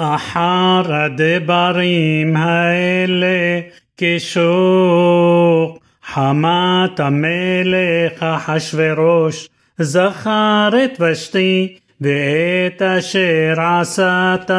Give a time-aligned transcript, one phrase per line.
[0.00, 3.60] אחר הדברים האלה
[3.96, 9.48] כשוק חמת המלך אחשורוש
[9.78, 14.50] זכר את ושתי ואת אשר עשת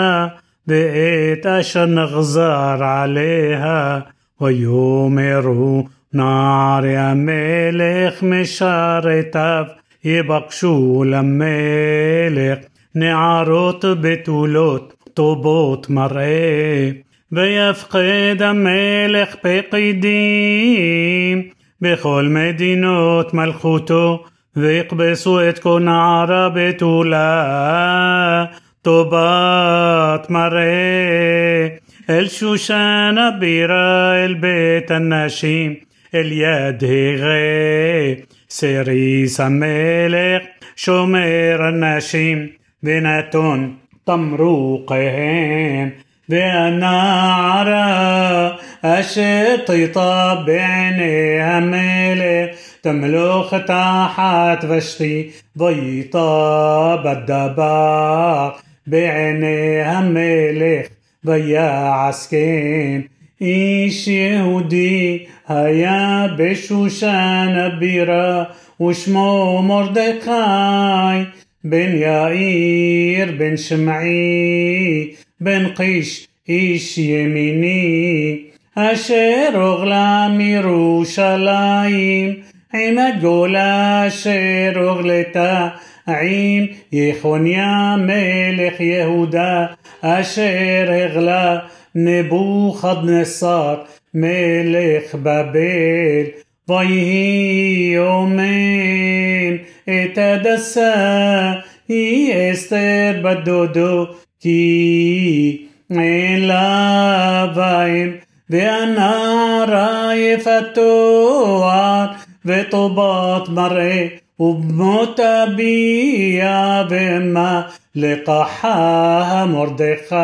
[0.67, 3.99] ואת אשר נחזר עליה.
[4.41, 9.63] ויאמרו נערי המלך משרתיו
[10.03, 12.59] יבקשו למלך
[12.95, 16.90] נערות בתולות טובות מראה
[17.32, 21.42] ויפקד המלך פקידים
[21.80, 24.24] בכל מדינות מלכותו
[24.56, 28.44] ויקבסו את כל נערה בתולה
[28.82, 31.68] טובת מראה
[32.10, 35.74] אל שושן הבירה אל בית הנשים
[36.14, 40.42] אל יד הגה סריס המלך
[40.76, 42.46] שומר הנשים
[42.82, 43.76] ונתון
[44.09, 45.91] طمروقهن
[46.29, 52.51] بأن عرى أشطيطة بعيني هملة
[52.83, 58.55] تملوخ تحت فشتي ضيطة بالدبا
[58.87, 60.83] بعيني هملة
[61.25, 63.09] ضيا عسكين.
[63.41, 68.47] إيش يهودي هيا بشوشان بيرا.
[68.79, 71.25] وشمو مردقاي
[71.64, 78.40] בן יאיר בן שמעי בן קיש איש ימיני
[78.74, 82.34] אשר אוכלה מירושלים
[82.74, 85.68] עם הגולה אשר הוגלתה
[86.06, 89.66] עם יחוניה מלך יהודה
[90.00, 91.58] אשר הגלה
[91.94, 93.82] נבוכדנצר
[94.14, 96.24] מלך בבל
[96.68, 101.52] ויהי אומן את הדסה
[101.88, 104.06] היא אסתר בדודו
[104.40, 108.16] כי אין לה בהם
[108.50, 112.10] והנערה יפתוח
[112.44, 114.06] וטובת מראה
[114.40, 117.62] ובמות אביה ומה
[117.94, 120.14] לקחה מרדכי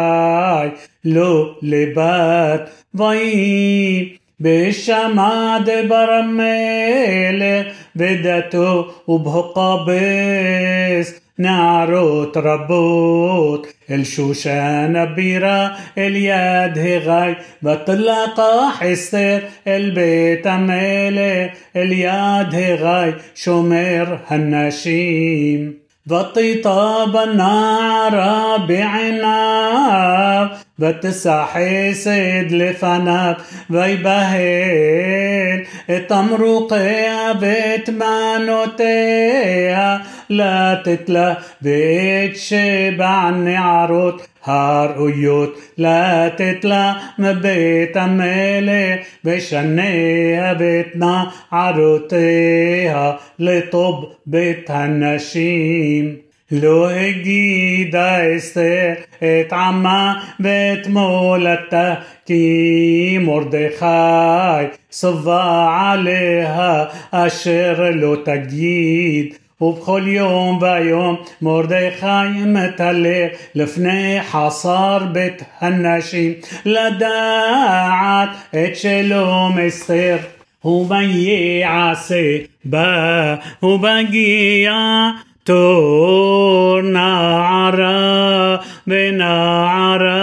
[1.05, 5.58] לא לבת ויהי بالشمع
[5.90, 7.66] برميل
[7.96, 17.36] بدتو وبهقة بس نعروت ربوت الشوشانة بيرة اليد هغاي.
[17.62, 23.14] بطلقا حسر البيت عمالي الياد هغاي.
[23.36, 27.48] شمر هالنشيم بطيطابنا
[28.70, 31.48] بعنا بتسع
[31.92, 33.38] سيد لفنا
[33.70, 38.86] بيبهل التمر قيا بتمانوتيا
[40.30, 50.96] לתת לה ואת שבע נערות הראויות לתת לה מבית המלך ושניה ואת
[51.52, 56.16] נערותיה לטוב בית הנשים.
[56.52, 61.94] לא הגידה אסתר את עמה ואת מולדתה
[62.26, 63.86] כי מרדכי
[64.92, 76.33] שבע עליה אשר לא תגיד ובכל יום ויום מרדכי מתהלך לפני חסר בית הנשים
[76.65, 80.17] לדעת את שלום אסתר
[80.65, 84.73] וביעשה בה ובגיע
[85.45, 88.57] תור נערה
[88.87, 90.21] ונערה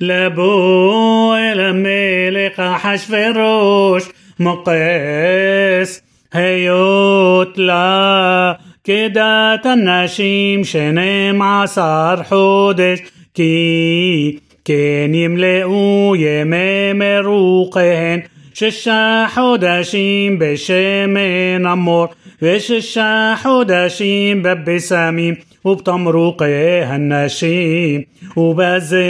[0.00, 4.08] לבוא אל המלך אחשורוש
[4.40, 8.52] מוקס היות לה
[8.84, 12.98] כדת הנשים שנים עשר חודש
[13.34, 18.20] כי כן ימלאו ימי מרוqiהן
[18.54, 22.06] שישה חודשים בשמן המור
[22.42, 28.00] ושישה חודשים בבשמים ובתמרוקי הנשים
[28.36, 29.04] ובזה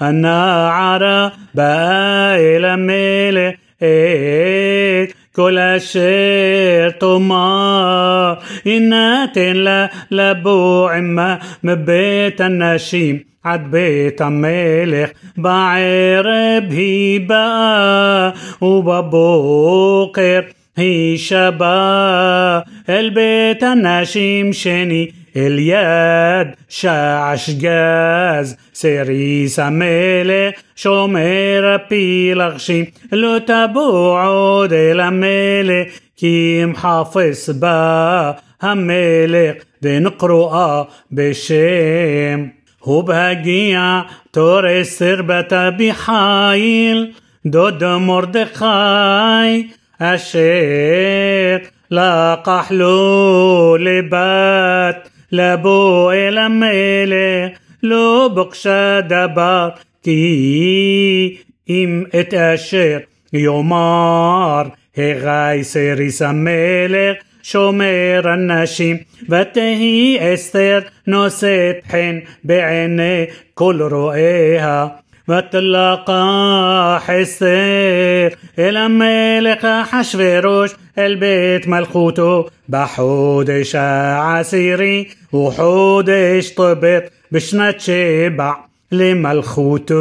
[0.00, 3.82] הנערה באה אל המלך את
[5.34, 8.34] כל אשר תאמר
[8.64, 18.30] הנה תן לה לבוא עמה מבית הנשים עד בית המלך בערב היא באה
[18.62, 20.40] ובבוקר
[20.76, 33.36] היא שבה אל בית הנשים שני אל יד שעש גז סריס המלך שומר הפילגשים לא
[33.46, 38.32] תבוא עוד אל המלך כי אם חפש בה
[38.62, 40.82] המלך ונקרואה
[41.12, 42.46] בשם
[42.86, 44.00] ובהגיע
[44.30, 47.12] תורס תרבתה בחיל,
[47.46, 48.64] דוד מרדכי,
[49.98, 51.56] אשר
[51.90, 59.68] לקח לו לבת, לבוא אל המלך, לא בקשה דבר,
[60.02, 61.36] כי
[61.68, 62.98] אם את אשר
[63.32, 64.62] יאמר,
[64.96, 68.96] הגי סריס המלך, שומר הנשים,
[69.28, 73.24] ותהי אסתר נושאת חן בעיני
[73.54, 74.86] כל רואיה.
[75.28, 78.28] ותלקח אסתר
[78.58, 85.04] אל המלך אחשורוש אל בית מלכותו בחודש העשירי
[85.34, 88.52] וחודש טבת בשנת שבע
[88.92, 90.00] למלכותו.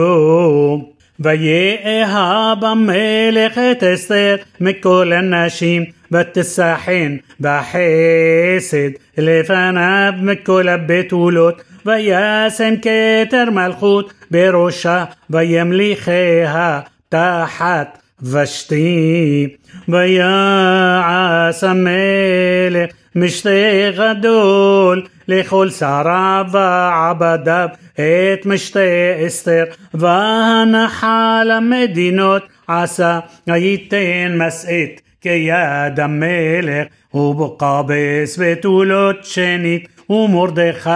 [1.20, 15.06] ויאהב המלך את אסתר מכל הנשים ותסחן בחסד לפניו מכל הבתולות וישם כתר מלכות בראשה
[15.30, 16.80] וימליכיה
[17.10, 19.48] תחת ושתי
[19.88, 23.50] ויעש המלך משתה
[23.98, 28.80] גדול לכל שריו ועבדיו את משתה
[29.28, 40.90] אסתר והנחה למדינות עשה היתן משאת כיד המלך ובקבס בתולות שנית ומרדכי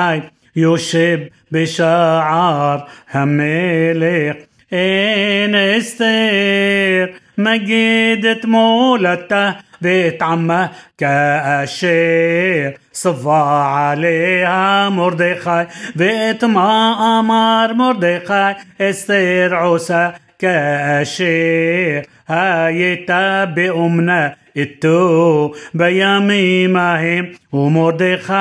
[0.56, 4.36] يشب بشعر هملق
[4.72, 12.78] إن استير مجد مولته بيت عمه كأشير.
[12.92, 15.66] صفى عليها مردخاي
[15.96, 22.06] بيت ما أمر مردخاي استير عسى كأشير.
[22.28, 23.06] هاي
[23.54, 28.33] بأمنا איתו בימים ההם ומרדכי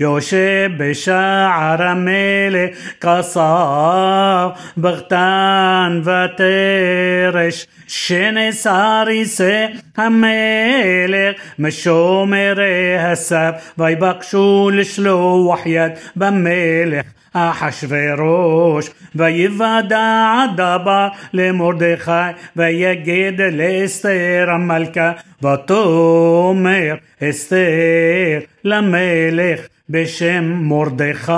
[0.00, 9.66] יושב בשער המלך כסף בכתן ותרש שנאסר יישא
[9.96, 22.10] המלך משומרי הסף ויבקשו לשלוח יד במלך אחשורוש ויוודע הדבר למרדכי
[22.56, 25.12] ויגיד לאסתר המלכה
[25.42, 29.60] ותאמר אסתר למלך
[29.90, 31.32] בשם מרדכי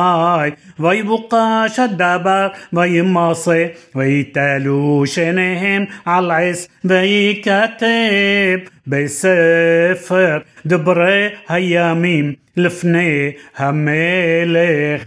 [0.80, 15.04] ויבוקש הדבר וימסה ויתלו שניהם על עש וייכתב בספר דברי הימים לפני המלך